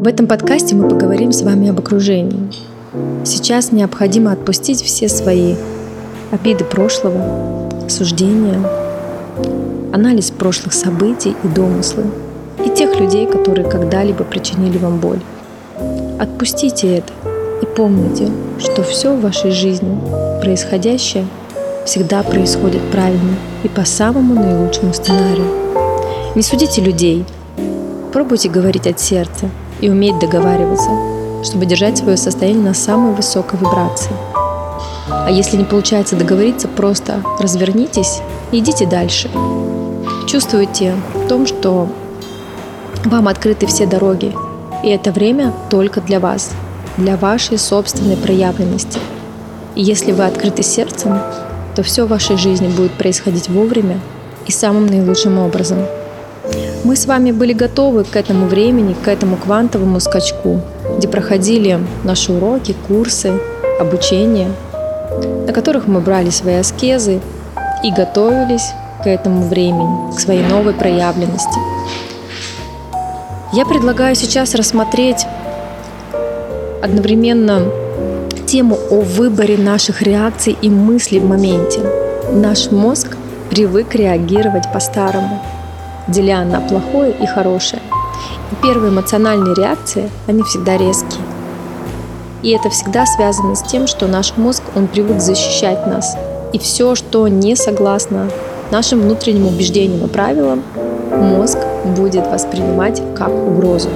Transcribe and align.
В 0.00 0.06
этом 0.06 0.26
подкасте 0.26 0.74
мы 0.74 0.88
поговорим 0.88 1.30
с 1.30 1.42
вами 1.42 1.68
об 1.68 1.78
окружении. 1.78 2.50
Сейчас 3.22 3.70
необходимо 3.70 4.32
отпустить 4.32 4.80
все 4.80 5.10
свои 5.10 5.56
обиды 6.30 6.64
прошлого, 6.64 7.68
суждения, 7.86 8.62
анализ 9.92 10.30
прошлых 10.30 10.72
событий 10.72 11.36
и 11.44 11.48
домыслы, 11.48 12.04
и 12.64 12.70
тех 12.70 12.98
людей, 12.98 13.26
которые 13.26 13.68
когда-либо 13.68 14.24
причинили 14.24 14.78
вам 14.78 15.00
боль. 15.00 15.20
Отпустите 16.18 16.96
это 16.96 17.12
и 17.60 17.66
помните, 17.66 18.30
что 18.58 18.82
все 18.82 19.12
в 19.12 19.20
вашей 19.20 19.50
жизни, 19.50 20.00
происходящее, 20.40 21.26
всегда 21.84 22.22
происходит 22.22 22.80
правильно 22.90 23.36
и 23.64 23.68
по 23.68 23.84
самому 23.84 24.32
наилучшему 24.32 24.94
сценарию. 24.94 25.44
Не 26.34 26.40
судите 26.40 26.80
людей, 26.80 27.26
пробуйте 28.14 28.48
говорить 28.48 28.86
от 28.86 28.98
сердца 28.98 29.50
и 29.80 29.88
уметь 29.88 30.18
договариваться, 30.18 30.90
чтобы 31.42 31.66
держать 31.66 31.98
свое 31.98 32.16
состояние 32.16 32.62
на 32.62 32.74
самой 32.74 33.14
высокой 33.14 33.58
вибрации. 33.58 34.12
А 35.08 35.30
если 35.30 35.56
не 35.56 35.64
получается 35.64 36.16
договориться, 36.16 36.68
просто 36.68 37.22
развернитесь 37.38 38.20
и 38.52 38.58
идите 38.58 38.86
дальше. 38.86 39.30
Чувствуйте 40.26 40.94
в 41.14 41.28
том, 41.28 41.46
что 41.46 41.88
вам 43.04 43.28
открыты 43.28 43.66
все 43.66 43.86
дороги, 43.86 44.34
и 44.84 44.88
это 44.88 45.12
время 45.12 45.52
только 45.70 46.00
для 46.00 46.20
вас, 46.20 46.50
для 46.96 47.16
вашей 47.16 47.58
собственной 47.58 48.16
проявленности. 48.16 48.98
И 49.74 49.82
если 49.82 50.12
вы 50.12 50.24
открыты 50.24 50.62
сердцем, 50.62 51.18
то 51.74 51.82
все 51.82 52.04
в 52.04 52.08
вашей 52.08 52.36
жизни 52.36 52.68
будет 52.68 52.92
происходить 52.92 53.48
вовремя 53.48 54.00
и 54.46 54.52
самым 54.52 54.86
наилучшим 54.86 55.38
образом. 55.38 55.78
Мы 56.90 56.96
с 56.96 57.06
вами 57.06 57.30
были 57.30 57.52
готовы 57.52 58.02
к 58.02 58.16
этому 58.16 58.48
времени, 58.48 58.96
к 59.04 59.06
этому 59.06 59.36
квантовому 59.36 60.00
скачку, 60.00 60.60
где 60.98 61.06
проходили 61.06 61.78
наши 62.02 62.32
уроки, 62.32 62.74
курсы, 62.88 63.40
обучение, 63.78 64.50
на 65.46 65.52
которых 65.52 65.86
мы 65.86 66.00
брали 66.00 66.30
свои 66.30 66.56
аскезы 66.56 67.20
и 67.84 67.92
готовились 67.92 68.72
к 69.04 69.06
этому 69.06 69.46
времени, 69.46 70.12
к 70.16 70.18
своей 70.18 70.42
новой 70.42 70.72
проявленности. 70.72 71.60
Я 73.52 73.64
предлагаю 73.66 74.16
сейчас 74.16 74.56
рассмотреть 74.56 75.24
одновременно 76.82 77.66
тему 78.48 78.76
о 78.90 79.02
выборе 79.02 79.56
наших 79.56 80.02
реакций 80.02 80.56
и 80.60 80.68
мыслей 80.68 81.20
в 81.20 81.28
моменте. 81.28 81.82
Наш 82.32 82.72
мозг 82.72 83.16
привык 83.48 83.94
реагировать 83.94 84.64
по-старому, 84.72 85.40
деля 86.10 86.44
на 86.44 86.60
плохое 86.60 87.12
и 87.12 87.26
хорошее. 87.26 87.82
И 88.52 88.54
первые 88.62 88.92
эмоциональные 88.92 89.54
реакции, 89.54 90.10
они 90.26 90.42
всегда 90.42 90.76
резкие. 90.76 91.20
И 92.42 92.50
это 92.50 92.70
всегда 92.70 93.06
связано 93.06 93.54
с 93.54 93.62
тем, 93.62 93.86
что 93.86 94.06
наш 94.06 94.36
мозг, 94.36 94.62
он 94.74 94.86
привык 94.86 95.20
защищать 95.20 95.86
нас. 95.86 96.16
И 96.52 96.58
все, 96.58 96.94
что 96.94 97.28
не 97.28 97.54
согласно 97.54 98.28
нашим 98.70 99.00
внутренним 99.02 99.46
убеждениям 99.46 100.06
и 100.06 100.08
правилам, 100.08 100.62
мозг 101.10 101.58
будет 101.96 102.26
воспринимать 102.26 103.02
как 103.16 103.30
угрозу. 103.30 103.88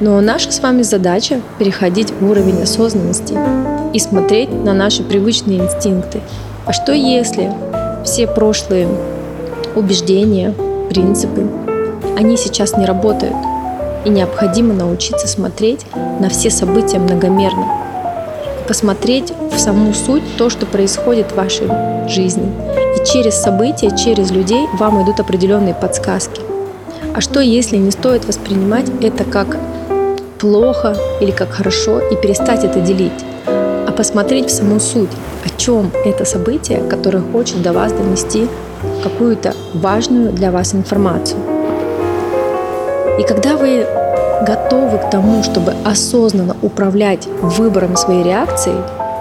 Но 0.00 0.20
наша 0.20 0.52
с 0.52 0.60
вами 0.60 0.82
задача 0.82 1.40
переходить 1.58 2.12
в 2.12 2.28
уровень 2.28 2.62
осознанности 2.62 3.34
и 3.92 3.98
смотреть 3.98 4.50
на 4.52 4.74
наши 4.74 5.02
привычные 5.02 5.60
инстинкты. 5.60 6.20
А 6.66 6.72
что 6.72 6.92
если 6.92 7.52
все 8.04 8.26
прошлые 8.26 8.88
убеждения, 9.74 10.54
принципы, 10.88 11.46
они 12.16 12.36
сейчас 12.36 12.76
не 12.76 12.86
работают, 12.86 13.34
и 14.04 14.08
необходимо 14.08 14.74
научиться 14.74 15.26
смотреть 15.26 15.86
на 16.20 16.28
все 16.28 16.50
события 16.50 16.98
многомерно, 16.98 17.66
посмотреть 18.68 19.32
в 19.52 19.58
саму 19.58 19.92
суть 19.94 20.22
то, 20.36 20.50
что 20.50 20.66
происходит 20.66 21.32
в 21.32 21.36
вашей 21.36 21.68
жизни, 22.08 22.52
через 23.04 23.34
события, 23.34 23.96
через 23.96 24.30
людей 24.30 24.66
вам 24.74 25.02
идут 25.02 25.20
определенные 25.20 25.74
подсказки. 25.74 26.40
А 27.14 27.20
что 27.20 27.40
если 27.40 27.76
не 27.76 27.90
стоит 27.90 28.24
воспринимать 28.24 28.86
это 29.00 29.24
как 29.24 29.56
плохо 30.38 30.96
или 31.20 31.30
как 31.30 31.50
хорошо 31.50 32.00
и 32.00 32.16
перестать 32.16 32.64
это 32.64 32.80
делить, 32.80 33.12
а 33.46 33.92
посмотреть 33.96 34.46
в 34.46 34.50
саму 34.50 34.80
суть, 34.80 35.10
о 35.44 35.58
чем 35.58 35.90
это 36.04 36.24
событие, 36.24 36.82
которое 36.88 37.22
хочет 37.32 37.62
до 37.62 37.72
вас 37.72 37.92
донести 37.92 38.48
какую-то 39.04 39.54
важную 39.74 40.32
для 40.32 40.50
вас 40.50 40.74
информацию. 40.74 41.38
И 43.20 43.22
когда 43.22 43.56
вы 43.56 43.86
готовы 44.44 44.98
к 44.98 45.10
тому, 45.10 45.42
чтобы 45.42 45.74
осознанно 45.84 46.56
управлять 46.62 47.28
выбором 47.42 47.96
своей 47.96 48.24
реакции, 48.24 48.74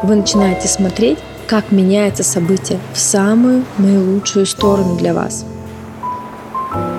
вы 0.03 0.15
начинаете 0.15 0.67
смотреть 0.67 1.19
как 1.47 1.71
меняется 1.71 2.23
событие 2.23 2.79
в 2.93 2.99
самую 2.99 3.63
наилучшую 3.77 4.45
сторону 4.45 4.95
для 4.95 5.13
вас. 5.13 5.45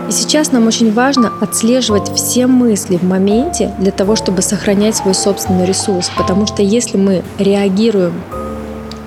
И 0.09 0.13
сейчас 0.13 0.53
нам 0.53 0.67
очень 0.67 0.93
важно 0.93 1.33
отслеживать 1.41 2.13
все 2.15 2.47
мысли 2.47 2.99
в 2.99 3.03
моменте 3.03 3.73
для 3.79 3.91
того, 3.91 4.15
чтобы 4.15 4.43
сохранять 4.43 4.97
свой 4.97 5.15
собственный 5.15 5.65
ресурс. 5.65 6.11
Потому 6.17 6.47
что 6.47 6.63
если 6.63 6.99
мы 6.99 7.25
реагируем 7.39 8.13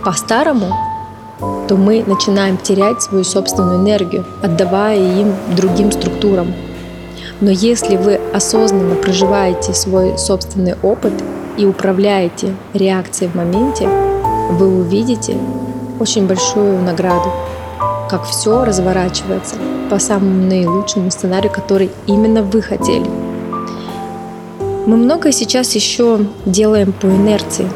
по-старому, 0.03 0.73
то 1.39 1.75
мы 1.75 2.03
начинаем 2.05 2.57
терять 2.57 3.01
свою 3.01 3.23
собственную 3.23 3.79
энергию, 3.79 4.25
отдавая 4.41 4.97
им 4.97 5.33
другим 5.55 5.91
структурам. 5.91 6.53
Но 7.41 7.51
если 7.51 7.97
вы 7.97 8.19
осознанно 8.33 8.95
проживаете 8.95 9.73
свой 9.73 10.17
собственный 10.17 10.75
опыт 10.81 11.13
и 11.57 11.65
управляете 11.65 12.55
реакцией 12.73 13.29
в 13.29 13.35
моменте, 13.35 13.87
вы 14.51 14.79
увидите 14.79 15.37
очень 15.99 16.25
большую 16.25 16.81
награду, 16.81 17.31
как 18.09 18.23
все 18.23 18.63
разворачивается 18.63 19.55
по 19.89 19.99
самому 19.99 20.47
наилучшему 20.47 21.11
сценарию, 21.11 21.51
который 21.51 21.91
именно 22.07 22.41
вы 22.41 22.61
хотели. 22.61 23.07
Мы 24.59 24.95
многое 24.95 25.33
сейчас 25.33 25.75
еще 25.75 26.19
делаем 26.45 26.93
по 26.93 27.07
инерции, 27.07 27.67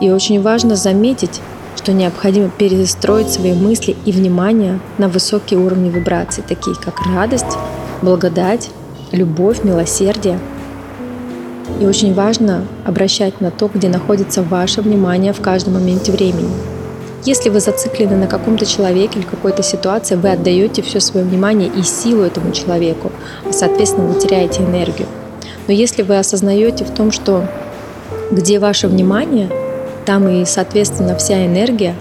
и 0.00 0.10
очень 0.10 0.40
важно 0.40 0.74
заметить, 0.74 1.40
что 1.76 1.92
необходимо 1.92 2.48
перестроить 2.48 3.30
свои 3.30 3.52
мысли 3.52 3.96
и 4.04 4.12
внимание 4.12 4.80
на 4.98 5.08
высокие 5.08 5.60
уровни 5.60 5.90
вибраций, 5.90 6.42
такие 6.46 6.76
как 6.76 7.00
радость, 7.06 7.58
благодать, 8.02 8.70
любовь, 9.12 9.62
милосердие– 9.62 10.38
и 11.80 11.86
очень 11.86 12.14
важно 12.14 12.64
обращать 12.84 13.40
на 13.40 13.50
то, 13.50 13.70
где 13.72 13.88
находится 13.88 14.42
ваше 14.42 14.80
внимание 14.82 15.32
в 15.32 15.40
каждом 15.40 15.74
моменте 15.74 16.12
времени. 16.12 16.50
Если 17.24 17.50
вы 17.50 17.60
зациклены 17.60 18.16
на 18.16 18.26
каком-то 18.28 18.64
человеке 18.64 19.18
или 19.18 19.26
какой-то 19.26 19.62
ситуации, 19.62 20.14
вы 20.14 20.30
отдаете 20.30 20.82
все 20.82 21.00
свое 21.00 21.26
внимание 21.26 21.68
и 21.68 21.82
силу 21.82 22.22
этому 22.22 22.52
человеку, 22.52 23.10
а 23.44 23.52
соответственно 23.52 24.06
вы 24.06 24.20
теряете 24.20 24.62
энергию. 24.62 25.08
Но 25.66 25.74
если 25.74 26.02
вы 26.02 26.18
осознаете 26.18 26.84
в 26.84 26.90
том, 26.90 27.10
что 27.10 27.44
где 28.30 28.58
ваше 28.58 28.86
внимание, 28.86 29.50
там 30.06 30.28
и, 30.28 30.44
соответственно, 30.46 31.16
вся 31.16 31.44
энергия, 31.44 31.94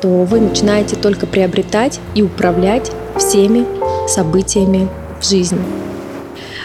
то 0.00 0.08
вы 0.08 0.40
начинаете 0.40 0.96
только 0.96 1.26
приобретать 1.26 2.00
и 2.14 2.22
управлять 2.22 2.90
всеми 3.18 3.66
событиями 4.08 4.88
в 5.20 5.28
жизни. 5.28 5.58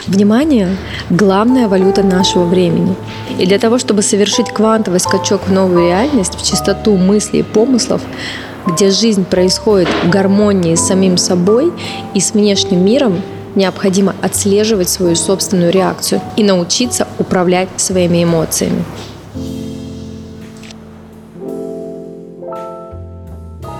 Внимание– 0.07 0.77
главная 1.09 1.67
валюта 1.67 2.03
нашего 2.03 2.43
времени. 2.43 2.95
И 3.37 3.45
для 3.45 3.59
того, 3.59 3.77
чтобы 3.77 4.01
совершить 4.01 4.49
квантовый 4.49 4.99
скачок 4.99 5.41
в 5.47 5.51
новую 5.51 5.87
реальность, 5.87 6.35
в 6.35 6.43
чистоту 6.43 6.97
мыслей 6.97 7.41
и 7.41 7.43
помыслов, 7.43 8.01
где 8.65 8.89
жизнь 8.89 9.25
происходит 9.25 9.89
в 10.03 10.09
гармонии 10.09 10.75
с 10.75 10.87
самим 10.87 11.17
собой 11.17 11.71
и 12.13 12.19
с 12.19 12.33
внешним 12.33 12.83
миром, 12.83 13.21
необходимо 13.55 14.15
отслеживать 14.21 14.89
свою 14.89 15.15
собственную 15.15 15.71
реакцию 15.71 16.21
и 16.35 16.43
научиться 16.43 17.07
управлять 17.19 17.69
своими 17.77 18.23
эмоциями. 18.23 18.83